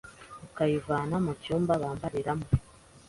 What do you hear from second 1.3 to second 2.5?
cyumba bambariramo